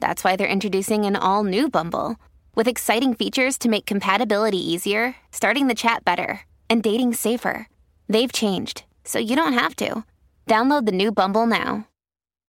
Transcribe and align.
that's 0.00 0.22
why 0.22 0.36
they're 0.36 0.46
introducing 0.46 1.04
an 1.04 1.16
all 1.16 1.44
new 1.44 1.70
Bumble 1.70 2.16
with 2.54 2.68
exciting 2.68 3.14
features 3.14 3.58
to 3.58 3.68
make 3.68 3.86
compatibility 3.86 4.58
easier, 4.58 5.16
starting 5.32 5.68
the 5.68 5.74
chat 5.74 6.04
better, 6.04 6.40
and 6.68 6.82
dating 6.82 7.14
safer. 7.14 7.68
They've 8.08 8.32
changed, 8.32 8.84
so 9.04 9.18
you 9.18 9.36
don't 9.36 9.52
have 9.52 9.76
to. 9.76 10.04
Download 10.46 10.84
the 10.84 10.92
new 10.92 11.12
Bumble 11.12 11.46
now. 11.46 11.86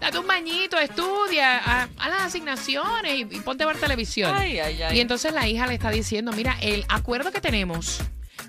Date 0.00 0.18
un 0.18 0.26
bañito, 0.26 0.78
estudia, 0.78 1.58
haz 1.58 1.88
las 2.10 2.22
asignaciones 2.22 3.14
y, 3.14 3.20
y 3.20 3.40
ponte 3.40 3.64
a 3.64 3.66
ver 3.68 3.76
televisión. 3.78 4.34
Ay, 4.36 4.58
ay, 4.58 4.82
ay. 4.82 4.96
Y 4.96 5.00
entonces 5.00 5.32
la 5.32 5.46
hija 5.48 5.66
le 5.66 5.74
está 5.74 5.90
diciendo, 5.90 6.32
mira, 6.32 6.56
el 6.60 6.84
acuerdo 6.88 7.30
que 7.30 7.40
tenemos 7.40 8.00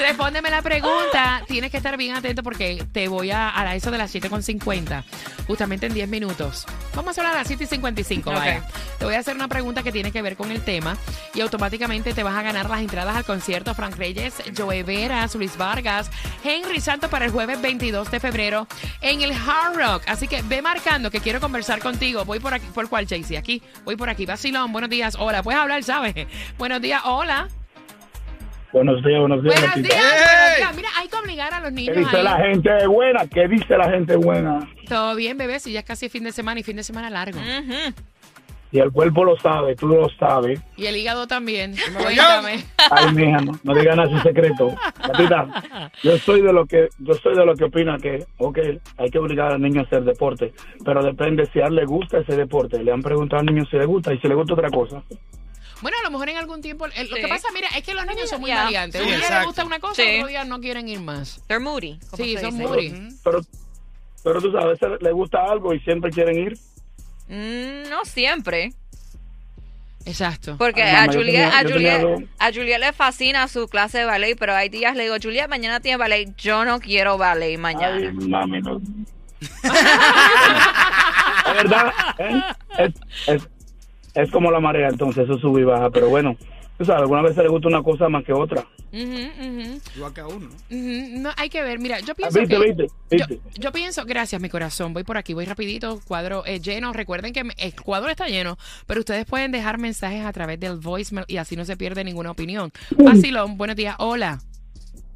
Respóndeme 0.07 0.51
la 0.51 0.61
pregunta. 0.61 1.41
Tienes 1.47 1.71
que 1.71 1.77
estar 1.77 1.97
bien 1.97 2.16
atento 2.16 2.43
porque 2.43 2.85
te 2.91 3.07
voy 3.07 3.31
a, 3.31 3.59
a 3.59 3.75
eso 3.75 3.89
de 3.89 3.97
las 3.97 4.13
7.50, 4.13 5.03
justamente 5.47 5.88
en 5.88 5.95
10 5.95 6.07
minutos. 6.09 6.67
Vamos 6.93 7.17
a 7.17 7.21
hablar 7.21 7.35
a 7.35 7.39
las 7.39 7.49
7.55, 7.49 8.25
vaya. 8.25 8.63
Te 8.99 9.05
voy 9.05 9.16
a 9.16 9.19
hacer 9.19 9.35
una 9.35 9.47
pregunta 9.47 9.81
que 9.81 9.91
tiene 9.91 10.11
que 10.11 10.21
ver 10.21 10.38
con 10.38 10.51
el 10.51 10.63
tema 10.63 10.95
y 11.33 11.41
automáticamente 11.41 12.13
te 12.13 12.21
vas 12.21 12.38
a 12.38 12.43
ganar 12.43 12.69
las 12.69 12.81
entradas 12.81 13.16
al 13.16 13.25
concierto 13.25 13.73
Frank 13.73 13.95
Reyes, 13.97 14.35
Joe 14.55 14.83
Veras, 14.83 15.33
Luis 15.33 15.57
Vargas, 15.57 16.11
Henry 16.43 16.81
Santos 16.81 17.09
para 17.09 17.25
el 17.25 17.31
jueves 17.31 17.59
22 17.59 18.11
de 18.11 18.19
febrero 18.19 18.67
en 19.01 19.23
el 19.23 19.31
Hard 19.31 19.75
Rock. 19.75 20.03
Así 20.05 20.27
que 20.27 20.43
ve 20.43 20.61
marcando 20.61 21.09
que 21.09 21.19
quiero 21.19 21.39
conversar 21.39 21.79
contigo. 21.79 22.25
Voy 22.25 22.39
por 22.39 22.53
aquí, 22.53 22.67
¿por 22.75 22.87
cuál, 22.89 23.07
Jaycee? 23.07 23.39
Aquí, 23.39 23.63
voy 23.83 23.95
por 23.95 24.07
aquí. 24.11 24.27
Vacilón, 24.27 24.72
buenos 24.72 24.91
días. 24.91 25.16
Hola, 25.17 25.41
puedes 25.41 25.59
hablar, 25.59 25.83
¿sabes? 25.83 26.13
Buenos 26.59 26.79
días, 26.79 27.01
hola. 27.05 27.47
Buenos 28.75 29.01
días, 29.05 29.21
buenos 29.21 29.41
días. 29.41 29.61
Buenos 29.61 29.75
días, 29.75 29.95
¡Ey! 29.95 30.01
buenos 30.01 30.57
días. 30.57 30.75
Mira, 30.75 30.89
hay 30.97 31.07
que 31.07 31.15
obligar 31.15 31.53
a 31.53 31.61
los 31.61 31.69
¿Qué 31.69 31.75
niños 31.75 31.95
dice 31.95 32.17
a 32.17 32.23
la 32.23 32.37
gente 32.39 32.87
buena? 32.87 33.25
¿Qué 33.25 33.47
dice 33.47 33.77
la 33.77 33.89
gente 33.89 34.17
buena? 34.17 34.69
Todo 34.89 35.15
bien, 35.15 35.37
bebé, 35.37 35.61
si 35.61 35.71
ya 35.71 35.79
es 35.79 35.85
casi 35.85 36.09
fin 36.09 36.25
de 36.25 36.33
semana 36.33 36.59
y 36.59 36.63
fin 36.63 36.75
de 36.75 36.83
semana 36.83 37.09
largo. 37.09 37.39
Y 38.73 38.79
el 38.79 38.91
cuerpo 38.91 39.23
lo 39.23 39.39
sabe, 39.39 39.77
tú 39.77 39.87
lo 39.87 40.09
sabes. 40.19 40.59
Y 40.75 40.87
el 40.87 40.97
hígado 40.97 41.25
también. 41.25 41.73
Cuéntame. 41.97 42.65
Ay, 42.91 43.13
mija, 43.13 43.37
no, 43.39 43.53
no 43.63 43.73
digas 43.73 43.95
nada 43.95 44.09
sin 44.09 44.21
secreto. 44.21 44.75
Gatita, 45.07 45.91
yo 46.03 46.17
soy 46.17 46.41
de 46.41 46.51
lo 46.51 46.65
que 46.65 46.89
yo 46.99 47.13
soy 47.13 47.33
de 47.33 47.45
lo 47.45 47.55
que 47.55 47.63
opina 47.63 47.97
que, 47.97 48.25
ok, 48.39 48.59
hay 48.97 49.09
que 49.09 49.19
obligar 49.19 49.53
al 49.53 49.61
niño 49.61 49.79
a 49.79 49.83
hacer 49.85 50.03
deporte, 50.03 50.51
pero 50.83 51.01
depende 51.01 51.45
si 51.53 51.61
a 51.61 51.67
él 51.67 51.75
le 51.75 51.85
gusta 51.85 52.17
ese 52.17 52.35
deporte. 52.35 52.83
Le 52.83 52.91
han 52.91 53.01
preguntado 53.01 53.39
al 53.39 53.45
niño 53.45 53.63
si 53.71 53.77
le 53.77 53.85
gusta 53.85 54.13
y 54.13 54.19
si 54.19 54.27
le 54.27 54.35
gusta 54.35 54.53
otra 54.53 54.69
cosa. 54.69 55.01
Bueno, 55.81 55.97
a 55.99 56.03
lo 56.03 56.11
mejor 56.11 56.29
en 56.29 56.37
algún 56.37 56.61
tiempo. 56.61 56.85
el- 56.85 57.09
Lo 57.09 57.15
Sí. 57.15 57.21
que 57.21 57.27
pasa, 57.27 57.47
mira, 57.53 57.67
es 57.77 57.83
que 57.83 57.93
los 57.93 58.05
niños 58.05 58.29
son 58.29 58.41
muy 58.41 58.51
variantes. 58.51 59.01
Sí, 59.01 59.07
un 59.11 59.17
día 59.19 59.37
les 59.39 59.45
gusta 59.45 59.65
una 59.65 59.79
cosa, 59.79 60.01
Sí. 60.01 60.15
otro 60.15 60.27
día 60.27 60.43
no 60.45 60.59
quieren 60.61 60.87
ir 60.87 60.99
más. 61.01 61.41
They're 61.47 61.63
moody. 61.63 61.99
Sí, 62.15 62.37
son 62.37 62.51
dice. 62.57 62.63
moody. 62.67 62.93
Pero, 63.23 63.41
pero 64.23 64.41
tú 64.41 64.51
sabes, 64.51 64.81
a 64.81 64.87
veces 64.87 65.01
le 65.01 65.11
gusta 65.11 65.39
algo 65.43 65.73
y 65.73 65.79
siempre 65.81 66.11
quieren 66.11 66.37
ir. 66.39 66.57
Mm, 67.27 67.89
no 67.89 68.05
siempre. 68.05 68.73
Exacto. 70.05 70.55
Porque 70.57 70.83
Ay, 70.83 70.95
a, 70.95 70.99
mamá, 71.07 71.11
tenía- 71.13 71.57
a, 71.59 71.63
tenía 71.65 71.99
dos. 71.99 72.21
a 72.37 72.47
Juliet 72.53 72.79
le 72.79 72.93
fascina 72.93 73.47
su 73.47 73.67
clase 73.67 73.97
de 73.99 74.05
ballet, 74.05 74.37
pero 74.37 74.53
hay 74.53 74.69
días 74.69 74.95
le 74.95 75.03
digo, 75.03 75.15
Juliet, 75.21 75.49
mañana 75.49 75.79
tiene 75.79 75.97
ballet. 75.97 76.33
Yo 76.37 76.63
no 76.63 76.79
quiero 76.79 77.17
ballet 77.17 77.57
mañana. 77.57 77.95
Ay, 77.97 78.11
mami, 78.27 78.61
no. 78.61 78.79
La 81.45 81.53
verdad, 81.53 81.93
¿eh? 82.19 82.41
es, 82.77 82.93
es, 83.27 83.47
es 84.15 84.31
como 84.31 84.51
la 84.51 84.59
marea, 84.59 84.87
entonces 84.89 85.25
eso 85.25 85.37
sube 85.37 85.61
y 85.61 85.63
baja. 85.65 85.89
Pero 85.89 86.09
bueno, 86.09 86.35
tú 86.77 86.85
sabes, 86.85 87.01
algunas 87.01 87.23
veces 87.23 87.43
le 87.43 87.49
gusta 87.49 87.67
una 87.67 87.83
cosa 87.83 88.09
más 88.09 88.23
que 88.23 88.33
otra. 88.33 88.65
Igual 88.91 90.13
que 90.13 90.21
a 90.21 90.27
uno. 90.27 90.47
¿no? 90.69 91.29
hay 91.35 91.49
que 91.49 91.61
ver. 91.61 91.79
Mira, 91.79 91.99
yo 91.99 92.15
pienso 92.15 92.39
Viste, 92.39 92.55
que. 92.55 92.63
viste, 92.63 92.87
Yo, 93.11 93.25
viste. 93.27 93.59
yo 93.59 93.71
pienso, 93.73 94.05
gracias 94.05 94.41
mi 94.41 94.47
corazón, 94.49 94.93
voy 94.93 95.03
por 95.03 95.17
aquí, 95.17 95.33
voy 95.33 95.45
rapidito, 95.45 95.99
cuadro 96.07 96.45
eh, 96.45 96.59
lleno. 96.61 96.93
Recuerden 96.93 97.33
que 97.33 97.43
el 97.57 97.75
cuadro 97.81 98.09
está 98.09 98.27
lleno, 98.27 98.57
pero 98.87 99.01
ustedes 99.01 99.25
pueden 99.25 99.51
dejar 99.51 99.77
mensajes 99.79 100.25
a 100.25 100.31
través 100.31 100.59
del 100.61 100.77
voicemail 100.77 101.25
y 101.27 101.37
así 101.37 101.55
no 101.57 101.65
se 101.65 101.75
pierde 101.75 102.03
ninguna 102.05 102.31
opinión. 102.31 102.71
Vacilón, 102.97 103.57
buenos 103.57 103.75
días, 103.75 103.95
hola. 103.99 104.39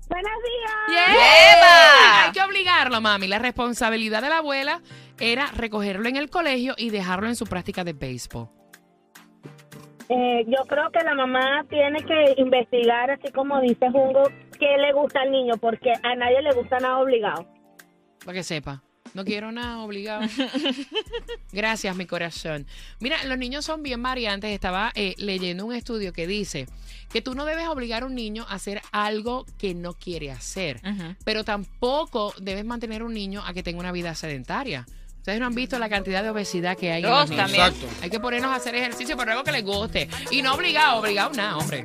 Buenos 0.10 0.32
días. 0.44 0.74
¡Yeah! 0.90 2.26
Hay 2.26 2.32
que 2.32 2.42
obligarlo, 2.42 3.00
mami. 3.00 3.28
La 3.28 3.38
responsabilidad 3.40 4.22
de 4.24 4.30
la 4.30 4.40
abuela 4.40 4.82
era 5.20 5.48
recogerlo 5.52 6.10
en 6.10 6.18
el 6.18 6.30
colegio 6.30 6.74
y 6.78 6.90
dejarlo 6.90 7.28
en 7.28 7.36
su 7.36 7.46
práctica 7.46 7.84
de 7.84 7.94
béisbol. 7.94 8.50
Eh, 10.10 10.44
yo 10.48 10.66
creo 10.68 10.90
que 10.92 11.04
la 11.04 11.14
mamá 11.14 11.64
tiene 11.70 12.00
que 12.04 12.42
investigar, 12.42 13.12
así 13.12 13.32
como 13.32 13.62
dice 13.62 13.92
Jungo, 13.92 14.24
qué 14.60 14.78
le 14.78 14.92
gusta 14.92 15.22
al 15.22 15.32
niño, 15.32 15.54
porque 15.62 15.94
a 16.02 16.16
nadie 16.16 16.42
le 16.42 16.52
gusta 16.52 16.80
nada 16.80 16.98
obligado. 16.98 17.46
Para 18.26 18.34
que 18.34 18.44
sepa. 18.44 18.82
No 19.14 19.26
quiero 19.26 19.52
nada 19.52 19.80
obligado. 19.80 20.22
Gracias, 21.52 21.96
mi 21.96 22.06
corazón. 22.06 22.68
Mira, 23.00 23.24
los 23.26 23.38
niños 23.38 23.66
son 23.66 23.82
bien 23.82 24.02
variantes. 24.04 24.52
Estaba 24.52 24.92
eh, 24.96 25.16
leyendo 25.18 25.66
un 25.66 25.74
estudio 25.74 26.14
que 26.14 26.28
dice 26.28 26.68
que 27.12 27.22
tú 27.22 27.34
no 27.34 27.46
debes 27.46 27.68
obligar 27.68 28.04
a 28.04 28.06
un 28.06 28.16
niño 28.16 28.46
a 28.48 28.56
hacer 28.56 28.82
algo 28.92 29.46
que 29.58 29.74
no 29.74 29.94
quiere 29.94 30.32
hacer, 30.32 30.80
pero 31.26 31.44
tampoco 31.44 32.34
debes 32.40 32.66
mantener 32.66 33.02
a 33.02 33.06
un 33.06 33.14
niño 33.14 33.42
a 33.46 33.54
que 33.54 33.64
tenga 33.64 33.80
una 33.80 33.92
vida 33.92 34.14
sedentaria. 34.14 34.86
Ustedes 35.20 35.40
no 35.40 35.46
han 35.48 35.54
visto 35.56 35.78
la 35.78 35.90
cantidad 35.90 36.24
de 36.24 36.30
obesidad 36.30 36.76
que 36.78 36.92
hay 36.92 37.04
en 37.04 37.10
Dos 37.10 37.20
los 37.22 37.30
niños. 37.30 37.46
también. 37.46 37.68
Exacto. 37.68 37.88
Hay 38.02 38.10
que 38.10 38.20
ponernos 38.20 38.52
a 38.52 38.56
hacer 38.56 38.74
ejercicio, 38.76 39.16
pero 39.16 39.32
algo 39.32 39.44
que 39.44 39.52
les 39.52 39.64
guste. 39.64 40.10
Y 40.32 40.42
no 40.42 40.54
obligado, 40.56 40.98
obligado 41.00 41.32
nada, 41.34 41.58
hombre. 41.58 41.84